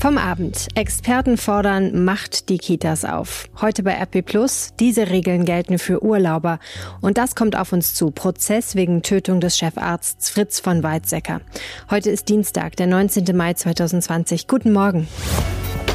[0.00, 0.68] Vom Abend.
[0.76, 3.50] Experten fordern, macht die Kitas auf.
[3.60, 4.70] Heute bei RP Plus.
[4.80, 6.58] Diese Regeln gelten für Urlauber.
[7.02, 8.10] Und das kommt auf uns zu.
[8.10, 11.42] Prozess wegen Tötung des Chefarzts Fritz von Weizsäcker.
[11.90, 13.36] Heute ist Dienstag, der 19.
[13.36, 14.48] Mai 2020.
[14.48, 15.06] Guten Morgen.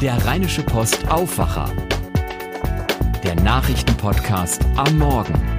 [0.00, 1.68] Der Rheinische Post Aufwacher.
[3.24, 5.55] Der Nachrichtenpodcast am Morgen.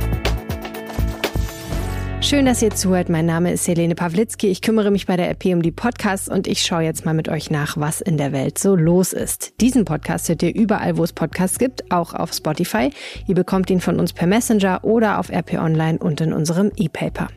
[2.20, 3.10] Schön, dass ihr zuhört.
[3.10, 4.48] Mein Name ist Helene Pawlitzki.
[4.48, 7.30] Ich kümmere mich bei der RP um die Podcasts und ich schaue jetzt mal mit
[7.30, 9.54] euch nach, was in der Welt so los ist.
[9.62, 12.90] Diesen Podcast hört ihr überall, wo es Podcasts gibt, auch auf Spotify.
[13.28, 17.28] Ihr bekommt ihn von uns per Messenger oder auf RP Online und in unserem E-Paper.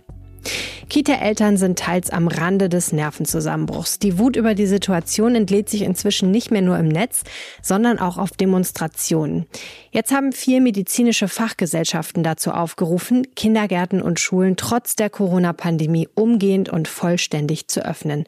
[0.90, 4.00] Kita-Eltern sind teils am Rande des Nervenzusammenbruchs.
[4.00, 7.22] Die Wut über die Situation entlädt sich inzwischen nicht mehr nur im Netz,
[7.62, 9.46] sondern auch auf Demonstrationen.
[9.92, 16.88] Jetzt haben vier medizinische Fachgesellschaften dazu aufgerufen, Kindergärten und Schulen trotz der Corona-Pandemie umgehend und
[16.88, 18.24] vollständig zu öffnen.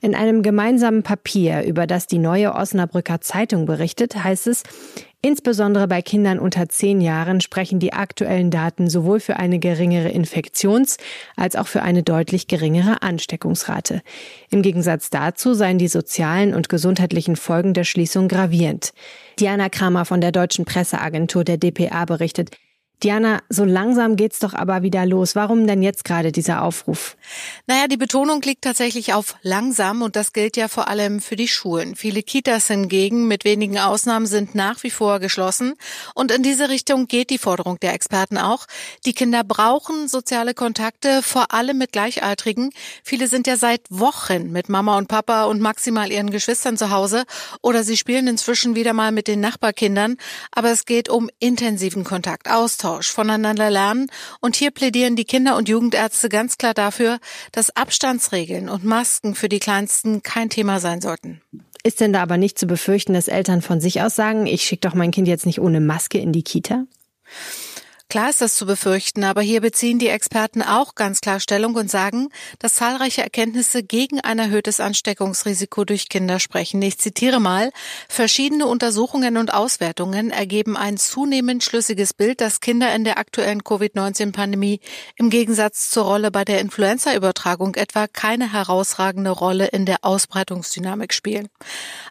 [0.00, 4.62] In einem gemeinsamen Papier, über das die neue Osnabrücker Zeitung berichtet, heißt es,
[5.24, 10.98] Insbesondere bei Kindern unter zehn Jahren sprechen die aktuellen Daten sowohl für eine geringere Infektions-
[11.34, 14.02] als auch für eine deutlich geringere Ansteckungsrate.
[14.50, 18.92] Im Gegensatz dazu seien die sozialen und gesundheitlichen Folgen der Schließung gravierend.
[19.40, 22.50] Diana Kramer von der Deutschen Presseagentur der DPA berichtet,
[23.04, 25.36] Diana, so langsam geht's doch aber wieder los.
[25.36, 27.18] Warum denn jetzt gerade dieser Aufruf?
[27.66, 31.46] Naja, die Betonung liegt tatsächlich auf langsam und das gilt ja vor allem für die
[31.46, 31.96] Schulen.
[31.96, 35.74] Viele Kitas hingegen, mit wenigen Ausnahmen, sind nach wie vor geschlossen.
[36.14, 38.64] Und in diese Richtung geht die Forderung der Experten auch.
[39.04, 42.70] Die Kinder brauchen soziale Kontakte, vor allem mit Gleichaltrigen.
[43.02, 47.24] Viele sind ja seit Wochen mit Mama und Papa und maximal ihren Geschwistern zu Hause
[47.60, 50.16] oder sie spielen inzwischen wieder mal mit den Nachbarkindern.
[50.52, 54.10] Aber es geht um intensiven Kontakt, Austausch Austausch, voneinander lernen.
[54.40, 57.18] Und hier plädieren die Kinder- und Jugendärzte ganz klar dafür,
[57.52, 61.40] dass Abstandsregeln und Masken für die Kleinsten kein Thema sein sollten.
[61.82, 64.88] Ist denn da aber nicht zu befürchten, dass Eltern von sich aus sagen, ich schicke
[64.88, 66.84] doch mein Kind jetzt nicht ohne Maske in die Kita?
[68.08, 71.90] Klar ist das zu befürchten, aber hier beziehen die Experten auch ganz klar Stellung und
[71.90, 76.80] sagen, dass zahlreiche Erkenntnisse gegen ein erhöhtes Ansteckungsrisiko durch Kinder sprechen.
[76.82, 77.72] Ich zitiere mal,
[78.08, 84.80] verschiedene Untersuchungen und Auswertungen ergeben ein zunehmend schlüssiges Bild, dass Kinder in der aktuellen Covid-19-Pandemie
[85.16, 91.48] im Gegensatz zur Rolle bei der Influenza-Übertragung etwa keine herausragende Rolle in der Ausbreitungsdynamik spielen.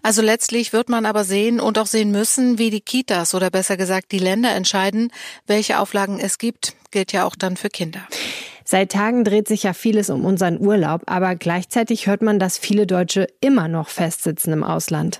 [0.02, 3.78] Also letztlich wird man aber sehen und auch sehen müssen, wie die Kitas oder besser
[3.78, 5.12] gesagt die Länder entscheiden,
[5.46, 8.00] welche Auflagen es gibt, gilt ja auch dann für Kinder.
[8.64, 12.88] Seit Tagen dreht sich ja vieles um unseren Urlaub, aber gleichzeitig hört man, dass viele
[12.88, 15.20] Deutsche immer noch festsitzen im Ausland.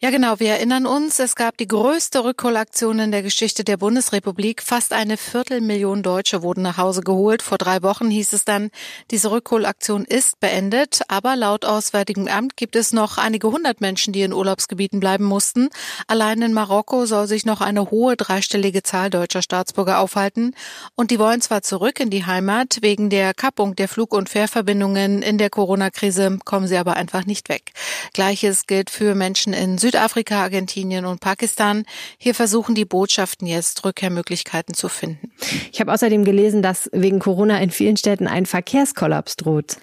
[0.00, 0.38] Ja, genau.
[0.38, 4.60] Wir erinnern uns, es gab die größte Rückholaktion in der Geschichte der Bundesrepublik.
[4.60, 7.42] Fast eine Viertelmillion Deutsche wurden nach Hause geholt.
[7.42, 8.70] Vor drei Wochen hieß es dann,
[9.12, 11.02] diese Rückholaktion ist beendet.
[11.08, 15.70] Aber laut Auswärtigem Amt gibt es noch einige hundert Menschen, die in Urlaubsgebieten bleiben mussten.
[16.06, 20.54] Allein in Marokko soll sich noch eine hohe dreistellige Zahl deutscher Staatsbürger aufhalten.
[20.96, 22.78] Und die wollen zwar zurück in die Heimat.
[22.82, 27.48] Wegen der Kappung der Flug- und Fährverbindungen in der Corona-Krise kommen sie aber einfach nicht
[27.48, 27.72] weg.
[28.12, 31.84] Gleiches gilt für Menschen in Südafrika, Argentinien und Pakistan.
[32.16, 35.30] Hier versuchen die Botschaften jetzt Rückkehrmöglichkeiten zu finden.
[35.72, 39.76] Ich habe außerdem gelesen, dass wegen Corona in vielen Städten ein Verkehrskollaps droht.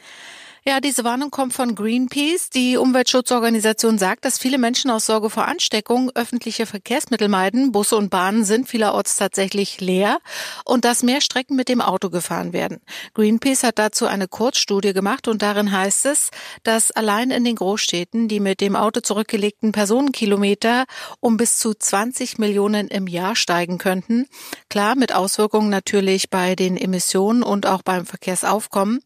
[0.64, 2.52] Ja, diese Warnung kommt von Greenpeace.
[2.52, 7.72] Die Umweltschutzorganisation sagt, dass viele Menschen aus Sorge vor Ansteckung öffentliche Verkehrsmittel meiden.
[7.72, 10.20] Busse und Bahnen sind vielerorts tatsächlich leer
[10.64, 12.80] und dass mehr Strecken mit dem Auto gefahren werden.
[13.16, 16.30] Greenpeace hat dazu eine Kurzstudie gemacht und darin heißt es,
[16.62, 20.86] dass allein in den Großstädten die mit dem Auto zurückgelegten Personenkilometer
[21.20, 24.28] um bis zu 20 Millionen im Jahr steigen könnten.
[24.70, 29.00] Klar, mit Auswirkungen natürlich bei den Emissionen und auch beim Verkehrsaufkommen.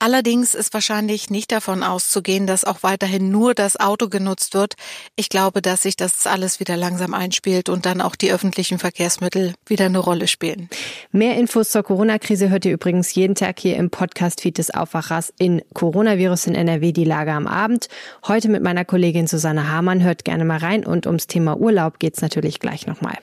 [0.00, 4.74] Allerdings ist wahrscheinlich wahrscheinlich nicht davon auszugehen, dass auch weiterhin nur das Auto genutzt wird.
[5.16, 9.54] Ich glaube, dass sich das alles wieder langsam einspielt und dann auch die öffentlichen Verkehrsmittel
[9.66, 10.68] wieder eine Rolle spielen.
[11.10, 15.62] Mehr Infos zur Corona-Krise hört ihr übrigens jeden Tag hier im Podcast-Feed des Aufwachers in
[15.74, 17.88] Coronavirus in NRW, die Lage am Abend.
[18.28, 20.00] Heute mit meiner Kollegin Susanne Hamann.
[20.04, 23.18] Hört gerne mal rein und ums Thema Urlaub geht's natürlich gleich nochmal.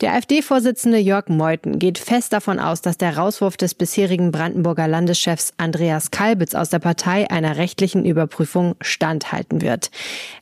[0.00, 5.52] Der AfD-Vorsitzende Jörg Meuthen geht fest davon aus, dass der Rauswurf des bisherigen Brandenburger Landeschefs
[5.58, 9.90] Andreas Kalbitz aus der Partei einer rechtlichen Überprüfung standhalten wird.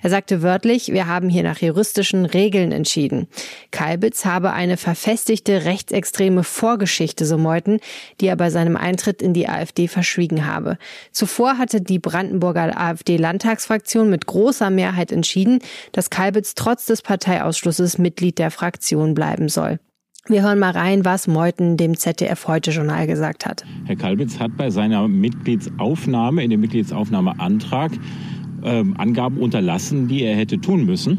[0.01, 3.27] Er sagte wörtlich, wir haben hier nach juristischen Regeln entschieden.
[3.73, 7.81] Kalbitz habe eine verfestigte rechtsextreme Vorgeschichte, so Meuthen,
[8.21, 10.79] die er bei seinem Eintritt in die AfD verschwiegen habe.
[11.11, 15.59] Zuvor hatte die Brandenburger AfD-Landtagsfraktion mit großer Mehrheit entschieden,
[15.91, 19.79] dass Kalbitz trotz des Parteiausschlusses Mitglied der Fraktion bleiben bleiben soll.
[20.27, 23.65] Wir hören mal rein, was Meuthen dem ZDF heute Journal gesagt hat.
[23.87, 27.93] Herr Kalbitz hat bei seiner Mitgliedsaufnahme, in dem Mitgliedsaufnahmeantrag,
[28.63, 31.19] ähm, Angaben unterlassen, die er hätte tun müssen.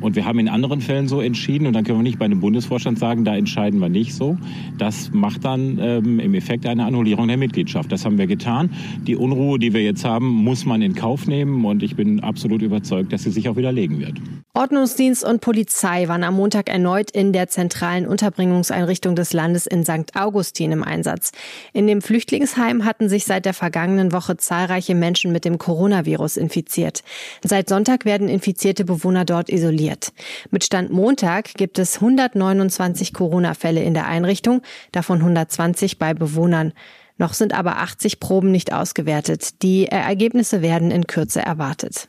[0.00, 2.40] Und wir haben in anderen Fällen so entschieden, und dann können wir nicht bei einem
[2.40, 4.36] Bundesvorstand sagen, da entscheiden wir nicht so.
[4.78, 7.92] Das macht dann ähm, im Effekt eine Annullierung der Mitgliedschaft.
[7.92, 8.70] Das haben wir getan.
[9.06, 11.64] Die Unruhe, die wir jetzt haben, muss man in Kauf nehmen.
[11.66, 14.14] Und ich bin absolut überzeugt, dass sie sich auch widerlegen wird.
[14.52, 20.16] Ordnungsdienst und Polizei waren am Montag erneut in der zentralen Unterbringungseinrichtung des Landes in St.
[20.16, 21.30] Augustin im Einsatz.
[21.72, 27.04] In dem Flüchtlingsheim hatten sich seit der vergangenen Woche zahlreiche Menschen mit dem Coronavirus infiziert.
[27.44, 30.12] Seit Sonntag werden infizierte Bewohner dort isoliert.
[30.50, 36.72] Mit Stand Montag gibt es 129 Corona-Fälle in der Einrichtung, davon 120 bei Bewohnern.
[37.18, 39.62] Noch sind aber 80 Proben nicht ausgewertet.
[39.62, 42.08] Die Ergebnisse werden in Kürze erwartet.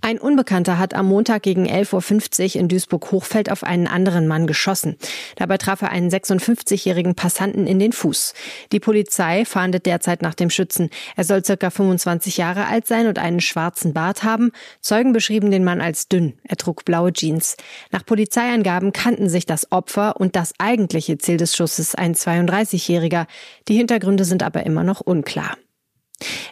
[0.00, 4.96] Ein Unbekannter hat am Montag gegen 11.50 Uhr in Duisburg-Hochfeld auf einen anderen Mann geschossen.
[5.34, 8.32] Dabei traf er einen 56-jährigen Passanten in den Fuß.
[8.70, 10.90] Die Polizei fahndet derzeit nach dem Schützen.
[11.16, 14.52] Er soll circa 25 Jahre alt sein und einen schwarzen Bart haben.
[14.80, 16.38] Zeugen beschrieben den Mann als dünn.
[16.44, 17.56] Er trug blaue Jeans.
[17.90, 23.26] Nach Polizeiangaben kannten sich das Opfer und das eigentliche Ziel des Schusses, ein 32-Jähriger.
[23.66, 25.56] Die Hintergründe sind aber immer noch unklar.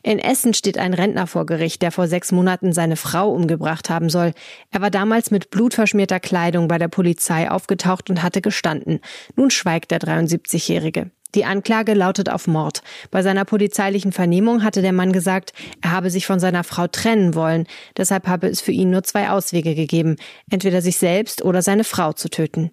[0.03, 4.09] In Essen steht ein Rentner vor Gericht, der vor sechs Monaten seine Frau umgebracht haben
[4.09, 4.33] soll.
[4.71, 9.01] Er war damals mit blutverschmierter Kleidung bei der Polizei aufgetaucht und hatte gestanden.
[9.35, 11.11] Nun schweigt der 73-Jährige.
[11.35, 12.83] Die Anklage lautet auf Mord.
[13.11, 15.53] Bei seiner polizeilichen Vernehmung hatte der Mann gesagt,
[15.83, 17.67] er habe sich von seiner Frau trennen wollen.
[17.97, 20.17] Deshalb habe es für ihn nur zwei Auswege gegeben,
[20.51, 22.71] entweder sich selbst oder seine Frau zu töten.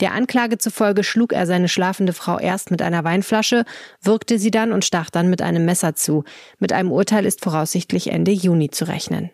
[0.00, 3.64] Der Anklage zufolge schlug er seine schlafende Frau erst mit einer Weinflasche,
[4.00, 6.24] wirkte sie dann und stach dann mit einem Messer zu.
[6.58, 9.30] Mit einem Urteil ist voraussichtlich Ende Juni zu rechnen.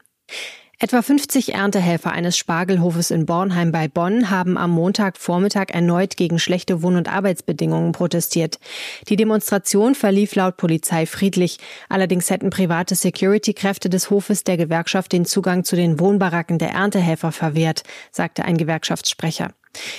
[0.83, 6.83] Etwa 50 Erntehelfer eines Spargelhofes in Bornheim bei Bonn haben am Montagvormittag erneut gegen schlechte
[6.83, 8.59] Wohn- und Arbeitsbedingungen protestiert.
[9.07, 11.59] Die Demonstration verlief laut Polizei friedlich.
[11.91, 17.31] Allerdings hätten private Security-Kräfte des Hofes der Gewerkschaft den Zugang zu den Wohnbaracken der Erntehelfer
[17.31, 19.51] verwehrt, sagte ein Gewerkschaftssprecher.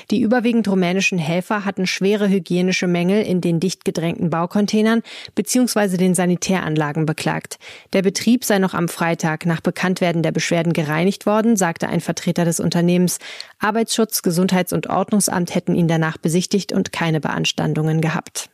[0.09, 5.01] Die überwiegend rumänischen Helfer hatten schwere hygienische Mängel in den dicht gedrängten Baucontainern
[5.35, 5.97] bzw.
[5.97, 7.57] den Sanitäranlagen beklagt.
[7.93, 12.45] Der Betrieb sei noch am Freitag nach Bekanntwerden der Beschwerden gereinigt worden, sagte ein Vertreter
[12.45, 13.19] des Unternehmens.
[13.59, 18.49] Arbeitsschutz, Gesundheits- und Ordnungsamt hätten ihn danach besichtigt und keine Beanstandungen gehabt.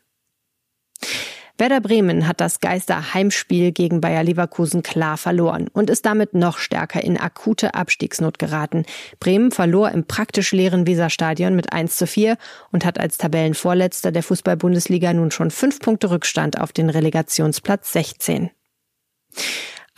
[1.60, 7.04] Werder Bremen hat das Geister-Heimspiel gegen Bayer Leverkusen klar verloren und ist damit noch stärker
[7.04, 8.86] in akute Abstiegsnot geraten.
[9.20, 12.38] Bremen verlor im praktisch leeren Weserstadion mit 1 zu 4
[12.72, 18.52] und hat als Tabellenvorletzter der Fußball-Bundesliga nun schon fünf Punkte Rückstand auf den Relegationsplatz 16.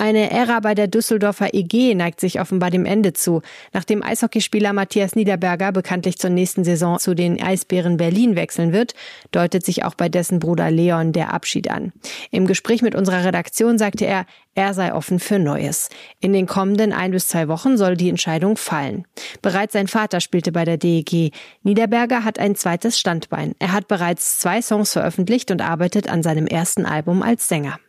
[0.01, 3.41] Eine Ära bei der Düsseldorfer EG neigt sich offenbar dem Ende zu.
[3.73, 8.93] Nachdem Eishockeyspieler Matthias Niederberger bekanntlich zur nächsten Saison zu den Eisbären Berlin wechseln wird,
[9.31, 11.91] deutet sich auch bei dessen Bruder Leon der Abschied an.
[12.31, 14.25] Im Gespräch mit unserer Redaktion sagte er,
[14.55, 15.89] er sei offen für Neues.
[16.21, 19.05] In den kommenden ein bis zwei Wochen soll die Entscheidung fallen.
[19.41, 21.33] Bereits sein Vater spielte bei der DEG.
[21.63, 23.53] Niederberger hat ein zweites Standbein.
[23.59, 27.79] Er hat bereits zwei Songs veröffentlicht und arbeitet an seinem ersten Album als Sänger.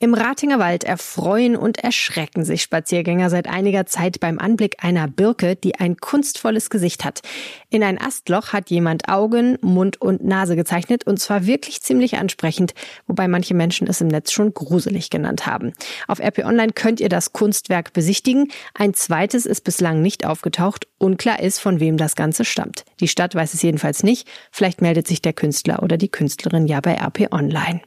[0.00, 5.56] Im Ratinger Wald erfreuen und erschrecken sich Spaziergänger seit einiger Zeit beim Anblick einer Birke,
[5.56, 7.20] die ein kunstvolles Gesicht hat.
[7.68, 12.74] In ein Astloch hat jemand Augen, Mund und Nase gezeichnet und zwar wirklich ziemlich ansprechend,
[13.06, 15.72] wobei manche Menschen es im Netz schon gruselig genannt haben.
[16.06, 18.52] Auf RP Online könnt ihr das Kunstwerk besichtigen.
[18.74, 20.86] Ein zweites ist bislang nicht aufgetaucht.
[20.98, 22.84] Unklar ist, von wem das Ganze stammt.
[23.00, 24.28] Die Stadt weiß es jedenfalls nicht.
[24.52, 27.80] Vielleicht meldet sich der Künstler oder die Künstlerin ja bei RP Online.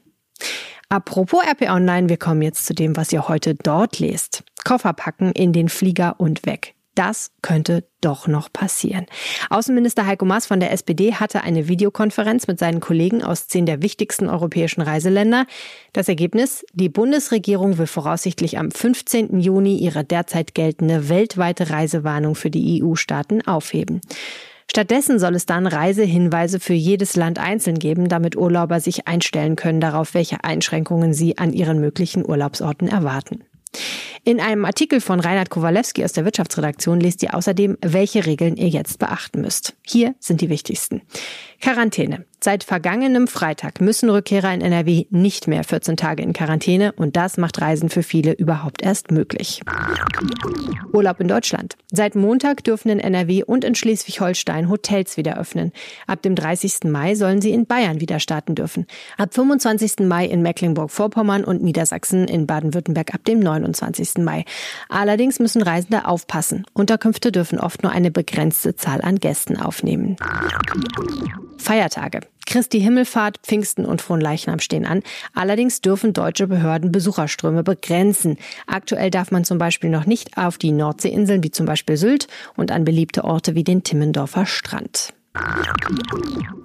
[0.92, 4.44] Apropos RP Online, wir kommen jetzt zu dem, was ihr heute dort lest.
[4.66, 6.76] Koffer packen in den Flieger und weg.
[6.96, 9.06] Das könnte doch noch passieren.
[9.50, 13.82] Außenminister Heiko Maas von der SPD hatte eine Videokonferenz mit seinen Kollegen aus zehn der
[13.82, 15.46] wichtigsten europäischen Reiseländer.
[15.94, 16.66] Das Ergebnis?
[16.74, 19.40] Die Bundesregierung will voraussichtlich am 15.
[19.40, 24.02] Juni ihre derzeit geltende weltweite Reisewarnung für die EU-Staaten aufheben.
[24.74, 29.82] Stattdessen soll es dann Reisehinweise für jedes Land einzeln geben, damit Urlauber sich einstellen können
[29.82, 33.44] darauf, welche Einschränkungen sie an ihren möglichen Urlaubsorten erwarten.
[34.24, 38.70] In einem Artikel von Reinhard Kowalewski aus der Wirtschaftsredaktion lest ihr außerdem, welche Regeln ihr
[38.70, 39.76] jetzt beachten müsst.
[39.86, 41.02] Hier sind die wichtigsten.
[41.62, 42.26] Quarantäne.
[42.44, 47.38] Seit vergangenem Freitag müssen Rückkehrer in NRW nicht mehr 14 Tage in Quarantäne und das
[47.38, 49.62] macht Reisen für viele überhaupt erst möglich.
[50.92, 51.78] Urlaub in Deutschland.
[51.92, 55.72] Seit Montag dürfen in NRW und in Schleswig-Holstein Hotels wieder öffnen.
[56.08, 56.86] Ab dem 30.
[56.86, 58.88] Mai sollen sie in Bayern wieder starten dürfen.
[59.20, 60.08] Ab 25.
[60.08, 64.18] Mai in Mecklenburg-Vorpommern und Niedersachsen in Baden-Württemberg ab dem 29.
[64.18, 64.46] Mai.
[64.90, 66.66] Allerdings müssen Reisende aufpassen.
[66.74, 70.16] Unterkünfte dürfen oft nur eine begrenzte Zahl an Gästen aufnehmen.
[71.62, 72.22] Feiertage.
[72.46, 75.04] Christi Himmelfahrt, Pfingsten und Fronleichnam stehen an.
[75.34, 78.38] Allerdings dürfen deutsche Behörden Besucherströme begrenzen.
[78.68, 82.28] Aktuell darf man zum Beispiel noch nicht auf die Nordseeinseln wie zum Beispiel Sylt
[82.58, 85.14] und an beliebte Orte wie den Timmendorfer Strand.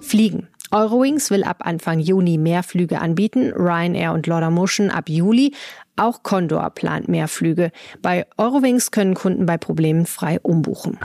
[0.01, 0.47] Fliegen.
[0.71, 5.53] Eurowings will ab Anfang Juni mehr Flüge anbieten, Ryanair und Laudamotion ab Juli.
[5.95, 7.71] Auch Condor plant mehr Flüge.
[8.01, 10.99] Bei Eurowings können Kunden bei Problemen frei umbuchen.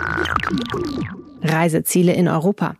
[1.42, 2.75] Reiseziele in Europa.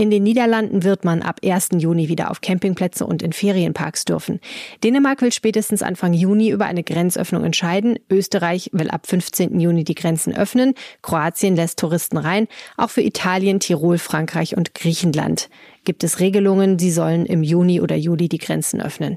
[0.00, 1.70] In den Niederlanden wird man ab 1.
[1.78, 4.38] Juni wieder auf Campingplätze und in Ferienparks dürfen.
[4.84, 7.98] Dänemark will spätestens Anfang Juni über eine Grenzöffnung entscheiden.
[8.08, 9.58] Österreich will ab 15.
[9.58, 10.74] Juni die Grenzen öffnen.
[11.02, 12.46] Kroatien lässt Touristen rein.
[12.76, 15.48] Auch für Italien, Tirol, Frankreich und Griechenland
[15.84, 19.16] gibt es Regelungen, sie sollen im Juni oder Juli die Grenzen öffnen.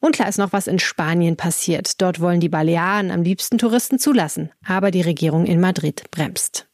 [0.00, 2.02] Und klar ist noch, was in Spanien passiert.
[2.02, 6.66] Dort wollen die Balearen am liebsten Touristen zulassen, aber die Regierung in Madrid bremst.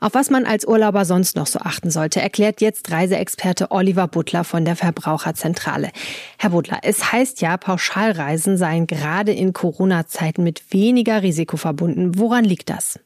[0.00, 4.44] Auf was man als Urlauber sonst noch so achten sollte, erklärt jetzt Reiseexperte Oliver Butler
[4.44, 5.90] von der Verbraucherzentrale.
[6.38, 12.18] Herr Butler, es heißt ja, Pauschalreisen seien gerade in Corona-Zeiten mit weniger Risiko verbunden.
[12.18, 12.98] Woran liegt das?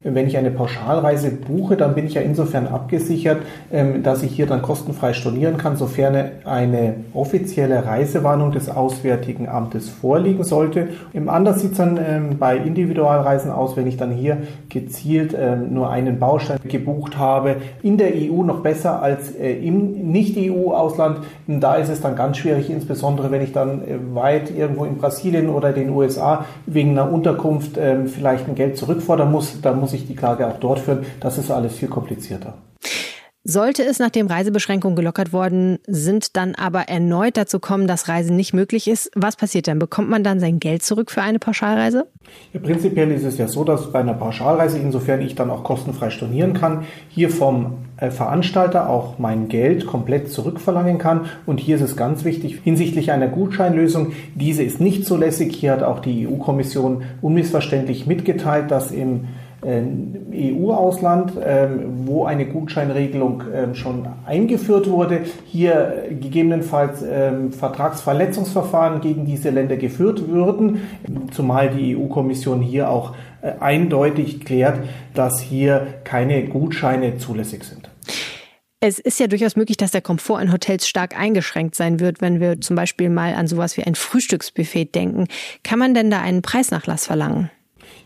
[0.00, 3.38] Wenn ich eine Pauschalreise buche, dann bin ich ja insofern abgesichert,
[3.72, 9.88] ähm, dass ich hier dann kostenfrei stornieren kann, sofern eine offizielle Reisewarnung des Auswärtigen Amtes
[9.88, 10.90] vorliegen sollte.
[11.26, 15.90] Anders sieht es dann ähm, bei Individualreisen aus, wenn ich dann hier gezielt ähm, nur
[15.90, 17.56] einen Baustein gebucht habe.
[17.82, 21.26] In der EU noch besser als äh, im Nicht-EU-Ausland.
[21.48, 25.48] Da ist es dann ganz schwierig, insbesondere wenn ich dann äh, weit irgendwo in Brasilien
[25.48, 29.60] oder den USA wegen einer Unterkunft vielleicht ein Geld zurückfordern muss.
[29.68, 31.06] Da muss muss ich die Klage auch dort führen.
[31.20, 32.54] Das ist alles viel komplizierter.
[33.50, 38.52] Sollte es, nachdem Reisebeschränkungen gelockert worden sind, dann aber erneut dazu kommen, dass Reisen nicht
[38.52, 39.78] möglich ist, was passiert dann?
[39.78, 42.06] Bekommt man dann sein Geld zurück für eine Pauschalreise?
[42.52, 46.10] Ja, prinzipiell ist es ja so, dass bei einer Pauschalreise, insofern ich dann auch kostenfrei
[46.10, 51.26] stornieren kann, hier vom äh, Veranstalter auch mein Geld komplett zurückverlangen kann.
[51.46, 54.12] Und hier ist es ganz wichtig hinsichtlich einer Gutscheinlösung.
[54.34, 55.56] Diese ist nicht zulässig.
[55.56, 59.28] Hier hat auch die EU-Kommission unmissverständlich mitgeteilt, dass im
[59.64, 69.50] EU-Ausland, ähm, wo eine Gutscheinregelung ähm, schon eingeführt wurde, hier gegebenenfalls ähm, Vertragsverletzungsverfahren gegen diese
[69.50, 70.82] Länder geführt würden,
[71.32, 74.80] zumal die EU-Kommission hier auch äh, eindeutig klärt,
[75.14, 77.90] dass hier keine Gutscheine zulässig sind.
[78.80, 82.38] Es ist ja durchaus möglich, dass der Komfort in Hotels stark eingeschränkt sein wird, wenn
[82.38, 85.26] wir zum Beispiel mal an sowas wie ein Frühstücksbuffet denken.
[85.64, 87.50] Kann man denn da einen Preisnachlass verlangen?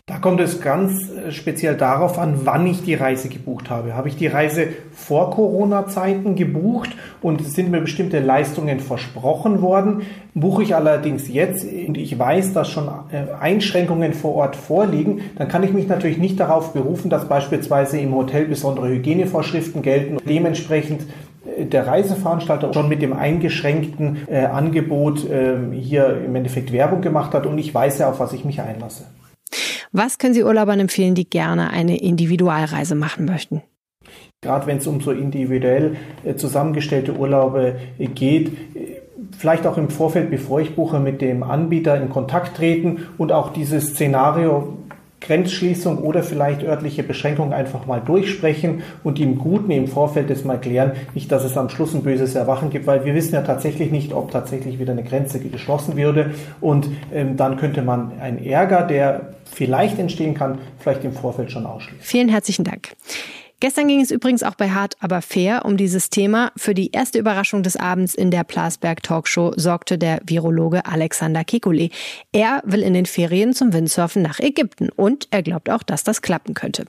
[0.05, 3.95] Da kommt es ganz äh, speziell darauf an, wann ich die Reise gebucht habe.
[3.95, 6.89] Habe ich die Reise vor Corona-Zeiten gebucht
[7.21, 10.01] und sind mir bestimmte Leistungen versprochen worden?
[10.33, 15.47] Buche ich allerdings jetzt und ich weiß, dass schon äh, Einschränkungen vor Ort vorliegen, dann
[15.47, 20.17] kann ich mich natürlich nicht darauf berufen, dass beispielsweise im Hotel besondere Hygienevorschriften gelten.
[20.27, 21.03] Dementsprechend
[21.57, 27.33] äh, der Reiseveranstalter schon mit dem eingeschränkten äh, Angebot äh, hier im Endeffekt Werbung gemacht
[27.33, 29.05] hat und ich weiß ja, auf was ich mich einlasse.
[29.95, 33.61] Was können Sie Urlaubern empfehlen, die gerne eine Individualreise machen möchten?
[34.41, 35.95] Gerade wenn es um so individuell
[36.25, 39.01] äh, zusammengestellte Urlaube äh, geht, äh,
[39.37, 43.53] vielleicht auch im Vorfeld, bevor ich buche, mit dem Anbieter in Kontakt treten und auch
[43.53, 44.79] dieses Szenario
[45.23, 50.59] Grenzschließung oder vielleicht örtliche Beschränkungen einfach mal durchsprechen und im Guten im Vorfeld das mal
[50.59, 50.93] klären.
[51.13, 54.13] Nicht, dass es am Schluss ein böses Erwachen gibt, weil wir wissen ja tatsächlich nicht,
[54.13, 56.31] ob tatsächlich wieder eine Grenze geschlossen würde.
[56.61, 61.65] Und ähm, dann könnte man einen Ärger, der vielleicht entstehen kann, vielleicht im Vorfeld schon
[61.65, 62.01] ausschließen.
[62.01, 62.89] Vielen herzlichen Dank.
[63.63, 66.51] Gestern ging es übrigens auch bei Hart aber fair um dieses Thema.
[66.57, 71.89] Für die erste Überraschung des Abends in der Plasberg Talkshow sorgte der Virologe Alexander Kekulé.
[72.33, 76.21] Er will in den Ferien zum Windsurfen nach Ägypten und er glaubt auch, dass das
[76.21, 76.83] klappen könnte.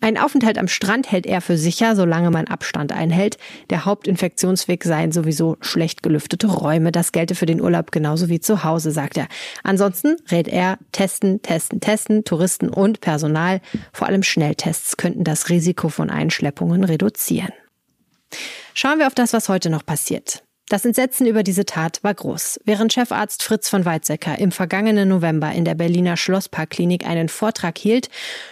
[0.00, 3.36] Ein Aufenthalt am Strand hält er für sicher, solange man Abstand einhält.
[3.68, 6.90] Der Hauptinfektionsweg seien sowieso schlecht gelüftete Räume.
[6.90, 9.28] Das gelte für den Urlaub genauso wie zu Hause, sagt er.
[9.62, 12.24] Ansonsten rät er testen, testen, testen.
[12.24, 13.60] Touristen und Personal,
[13.92, 17.52] vor allem Schnelltests, könnten das Risiko von Einschleppungen reduzieren.
[18.74, 20.42] Schauen wir auf das, was heute noch passiert.
[20.70, 22.58] Das Entsetzen über diese Tat war groß.
[22.64, 28.08] Während Chefarzt Fritz von Weizsäcker im vergangenen November in der Berliner Schlossparkklinik einen Vortrag hielt,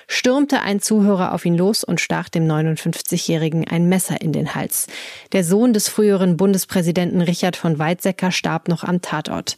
[0.09, 4.88] stürmte ein Zuhörer auf ihn los und stach dem 59-Jährigen ein Messer in den Hals.
[5.33, 9.57] Der Sohn des früheren Bundespräsidenten Richard von Weizsäcker starb noch am Tatort.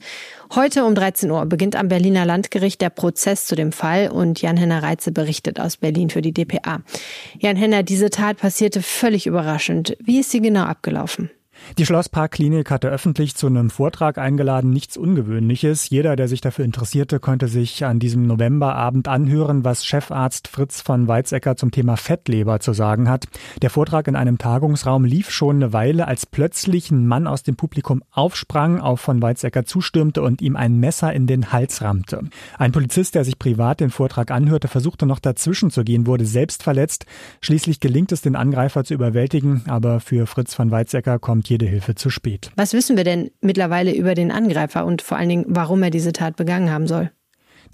[0.55, 4.81] Heute um 13 Uhr beginnt am Berliner Landgericht der Prozess zu dem Fall und Jan-Henner
[4.81, 6.83] Reitze berichtet aus Berlin für die dpa.
[7.41, 9.97] Jan-Henner, diese Tat passierte völlig überraschend.
[9.99, 11.31] Wie ist sie genau abgelaufen?
[11.79, 15.91] Die Schlossparkklinik hatte öffentlich zu einem Vortrag eingeladen, nichts Ungewöhnliches.
[15.91, 21.09] Jeder, der sich dafür interessierte, konnte sich an diesem Novemberabend anhören, was Chefarzt Fritz von
[21.09, 23.27] Weizsäcker zum Thema Fettleber zu sagen hat.
[23.63, 27.57] Der Vortrag in einem Tagungsraum lief schon eine Weile, als plötzlich ein Mann aus dem
[27.57, 32.21] Publikum aufsprang, auf von Weizsäcker zustürmte und ihm ein Messer in den Hals rammte.
[32.59, 36.63] Ein Polizist, der sich privat den Vortrag anhörte, versuchte noch dazwischen zu gehen, wurde selbst
[36.63, 37.07] verletzt.
[37.41, 41.95] Schließlich gelingt es, den Angreifer zu überwältigen, aber für Fritz von Weizsäcker kommt jede Hilfe
[41.95, 42.51] zu spät.
[42.57, 46.13] Was wissen wir denn mittlerweile über den Angreifer und vor allen Dingen, warum er diese
[46.13, 47.11] Tat begangen haben soll?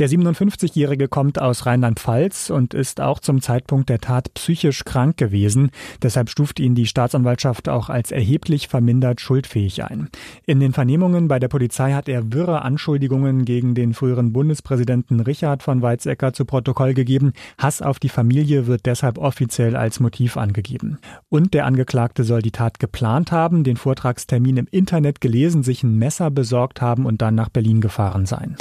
[0.01, 5.73] Der 57-Jährige kommt aus Rheinland-Pfalz und ist auch zum Zeitpunkt der Tat psychisch krank gewesen.
[6.01, 10.09] Deshalb stuft ihn die Staatsanwaltschaft auch als erheblich vermindert schuldfähig ein.
[10.47, 15.63] In den Vernehmungen bei der Polizei hat er wirre Anschuldigungen gegen den früheren Bundespräsidenten Richard
[15.63, 17.35] von Weizsäcker zu Protokoll gegeben.
[17.59, 20.99] Hass auf die Familie wird deshalb offiziell als Motiv angegeben.
[21.29, 25.99] Und der Angeklagte soll die Tat geplant haben, den Vortragstermin im Internet gelesen, sich ein
[25.99, 28.57] Messer besorgt haben und dann nach Berlin gefahren sein.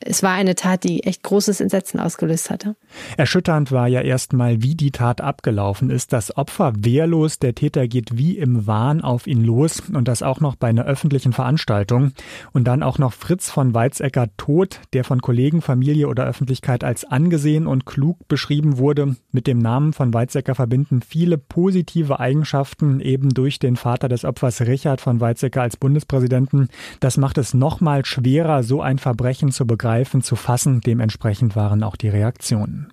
[0.00, 2.76] Es war eine Tat, die echt großes Entsetzen ausgelöst hatte.
[3.16, 6.12] Erschütternd war ja erstmal, wie die Tat abgelaufen ist.
[6.12, 10.40] Das Opfer wehrlos, der Täter geht wie im Wahn auf ihn los und das auch
[10.40, 12.12] noch bei einer öffentlichen Veranstaltung.
[12.52, 17.04] Und dann auch noch Fritz von Weizsäcker tot, der von Kollegen, Familie oder Öffentlichkeit als
[17.04, 19.16] angesehen und klug beschrieben wurde.
[19.32, 24.60] Mit dem Namen von Weizsäcker verbinden viele positive Eigenschaften eben durch den Vater des Opfers
[24.60, 26.68] Richard von Weizsäcker als Bundespräsidenten.
[27.00, 30.80] Das macht es nochmal schwerer, so ein Verbrechen zu begreifen begreifen, zu fassen.
[30.82, 32.92] Dementsprechend waren auch die Reaktionen.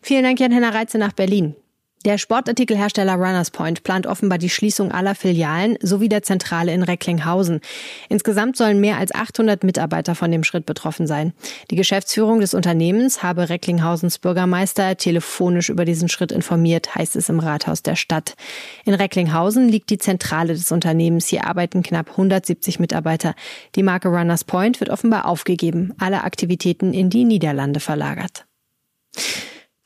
[0.00, 1.56] Vielen Dank, Jan-Henner Reitze nach Berlin.
[2.04, 7.60] Der Sportartikelhersteller Runners Point plant offenbar die Schließung aller Filialen sowie der Zentrale in Recklinghausen.
[8.08, 11.32] Insgesamt sollen mehr als 800 Mitarbeiter von dem Schritt betroffen sein.
[11.72, 17.40] Die Geschäftsführung des Unternehmens habe Recklinghausens Bürgermeister telefonisch über diesen Schritt informiert, heißt es im
[17.40, 18.36] Rathaus der Stadt.
[18.84, 21.26] In Recklinghausen liegt die Zentrale des Unternehmens.
[21.26, 23.34] Hier arbeiten knapp 170 Mitarbeiter.
[23.74, 28.46] Die Marke Runners Point wird offenbar aufgegeben, alle Aktivitäten in die Niederlande verlagert.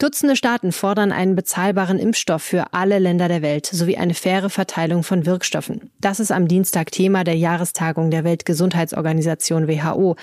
[0.01, 5.03] Dutzende Staaten fordern einen bezahlbaren Impfstoff für alle Länder der Welt sowie eine faire Verteilung
[5.03, 5.91] von Wirkstoffen.
[6.01, 10.17] Das ist am Dienstag Thema der Jahrestagung der Weltgesundheitsorganisation WHO.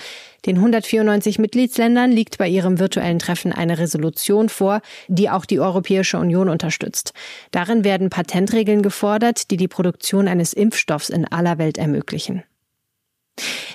[0.46, 6.18] Den 194 Mitgliedsländern liegt bei ihrem virtuellen Treffen eine Resolution vor, die auch die Europäische
[6.18, 7.12] Union unterstützt.
[7.52, 12.42] Darin werden Patentregeln gefordert, die die Produktion eines Impfstoffs in aller Welt ermöglichen.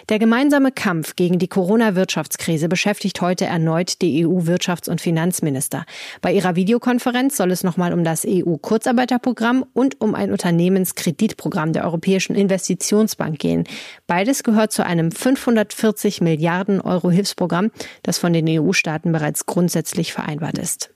[0.09, 5.85] Der gemeinsame Kampf gegen die Corona-Wirtschaftskrise beschäftigt heute erneut die EU-Wirtschafts- und Finanzminister.
[6.21, 12.35] Bei ihrer Videokonferenz soll es nochmal um das EU-Kurzarbeiterprogramm und um ein Unternehmenskreditprogramm der Europäischen
[12.35, 13.63] Investitionsbank gehen.
[14.07, 17.71] Beides gehört zu einem 540 Milliarden Euro Hilfsprogramm,
[18.03, 20.93] das von den EU-Staaten bereits grundsätzlich vereinbart ist.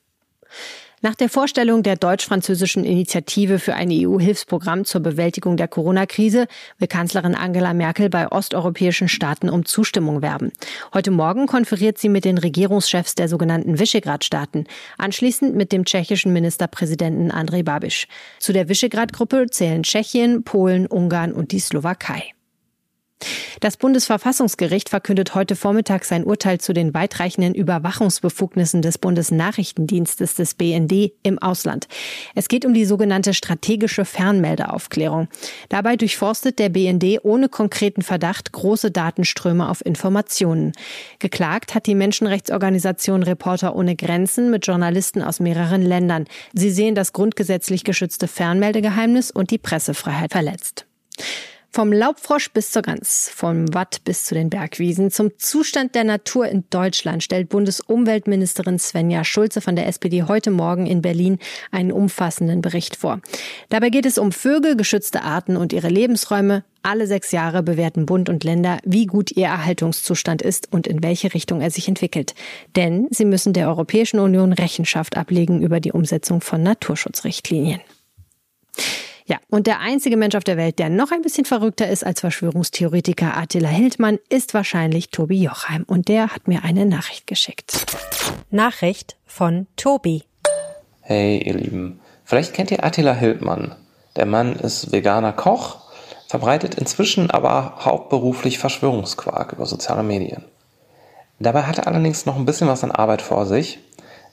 [1.03, 6.47] Nach der Vorstellung der deutsch-französischen Initiative für ein EU-Hilfsprogramm zur Bewältigung der Corona-Krise
[6.79, 10.51] will Kanzlerin Angela Merkel bei osteuropäischen Staaten um Zustimmung werben.
[10.95, 14.65] Heute Morgen konferiert sie mit den Regierungschefs der sogenannten Visegrad-Staaten,
[14.97, 18.07] anschließend mit dem tschechischen Ministerpräsidenten Andrej Babiš.
[18.39, 22.33] Zu der Visegrad-Gruppe zählen Tschechien, Polen, Ungarn und die Slowakei.
[23.60, 31.13] Das Bundesverfassungsgericht verkündet heute Vormittag sein Urteil zu den weitreichenden Überwachungsbefugnissen des Bundesnachrichtendienstes des BND
[31.23, 31.88] im Ausland.
[32.36, 35.27] Es geht um die sogenannte strategische Fernmeldeaufklärung.
[35.69, 40.73] Dabei durchforstet der BND ohne konkreten Verdacht große Datenströme auf Informationen.
[41.17, 46.25] Geklagt hat die Menschenrechtsorganisation Reporter ohne Grenzen mit Journalisten aus mehreren Ländern.
[46.53, 50.86] Sie sehen das grundgesetzlich geschützte Fernmeldegeheimnis und die Pressefreiheit verletzt.
[51.77, 56.47] Vom Laubfrosch bis zur Gans, vom Watt bis zu den Bergwiesen, zum Zustand der Natur
[56.47, 61.37] in Deutschland stellt Bundesumweltministerin Svenja Schulze von der SPD heute Morgen in Berlin
[61.69, 63.21] einen umfassenden Bericht vor.
[63.69, 66.63] Dabei geht es um Vögel, geschützte Arten und ihre Lebensräume.
[66.81, 71.35] Alle sechs Jahre bewerten Bund und Länder, wie gut ihr Erhaltungszustand ist und in welche
[71.35, 72.33] Richtung er sich entwickelt.
[72.75, 77.81] Denn sie müssen der Europäischen Union Rechenschaft ablegen über die Umsetzung von Naturschutzrichtlinien.
[79.29, 82.21] Ja, und der einzige Mensch auf der Welt, der noch ein bisschen verrückter ist als
[82.21, 85.83] Verschwörungstheoretiker Attila Hildmann, ist wahrscheinlich Tobi Jochheim.
[85.85, 87.73] Und der hat mir eine Nachricht geschickt.
[88.51, 90.23] Nachricht von Tobi.
[91.01, 91.99] Hey, ihr Lieben.
[92.23, 93.75] Vielleicht kennt ihr Attila Hildmann.
[94.15, 95.81] Der Mann ist veganer Koch,
[96.29, 100.45] verbreitet inzwischen aber hauptberuflich Verschwörungsquark über soziale Medien.
[101.39, 103.79] Dabei hat er allerdings noch ein bisschen was an Arbeit vor sich.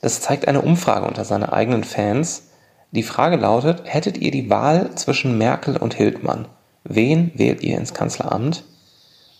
[0.01, 2.43] Das zeigt eine Umfrage unter seine eigenen Fans,
[2.91, 6.47] die Frage lautet, hättet ihr die Wahl zwischen Merkel und Hildmann?
[6.83, 8.63] Wen wählt ihr ins Kanzleramt?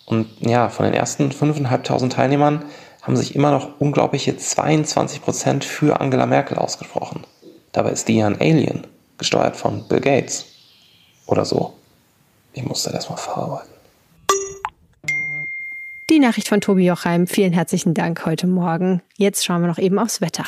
[0.05, 2.65] Und ja, von den ersten 5.500 Teilnehmern
[3.01, 7.23] haben sich immer noch unglaubliche 22% für Angela Merkel ausgesprochen.
[7.71, 10.45] Dabei ist die ja ein Alien, gesteuert von Bill Gates.
[11.27, 11.73] Oder so.
[12.53, 13.75] Ich musste das mal verarbeiten.
[16.09, 17.27] Die Nachricht von Tobi Jochheim.
[17.27, 19.01] Vielen herzlichen Dank heute Morgen.
[19.17, 20.45] Jetzt schauen wir noch eben aufs Wetter.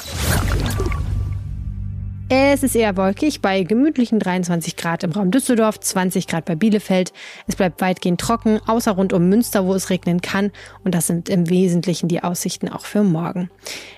[2.29, 7.13] Es ist eher wolkig bei gemütlichen 23 Grad im Raum Düsseldorf, 20 Grad bei Bielefeld.
[7.47, 10.51] Es bleibt weitgehend trocken, außer rund um Münster, wo es regnen kann.
[10.83, 13.49] Und das sind im Wesentlichen die Aussichten auch für morgen.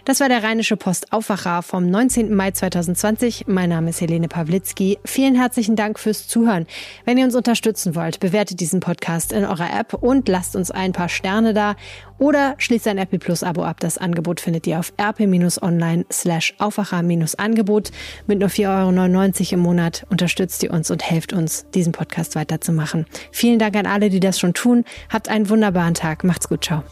[0.05, 2.35] Das war der Rheinische Post Aufwacher vom 19.
[2.35, 3.47] Mai 2020.
[3.47, 4.99] Mein Name ist Helene Pawlitzki.
[5.05, 6.67] Vielen herzlichen Dank fürs Zuhören.
[7.05, 10.91] Wenn ihr uns unterstützen wollt, bewertet diesen Podcast in eurer App und lasst uns ein
[10.91, 11.75] paar Sterne da.
[12.19, 13.79] Oder schließt ein RP Plus Abo ab.
[13.79, 17.91] Das Angebot findet ihr auf rp-online slash Aufwacher-Angebot.
[18.27, 23.07] Mit nur 4,99 Euro im Monat unterstützt ihr uns und helft uns, diesen Podcast weiterzumachen.
[23.31, 24.83] Vielen Dank an alle, die das schon tun.
[25.09, 26.23] Habt einen wunderbaren Tag.
[26.23, 26.65] Macht's gut.
[26.65, 26.83] Ciao.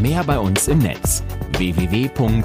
[0.00, 1.22] Mehr bei uns im Netz
[1.56, 2.42] www.rp-online.de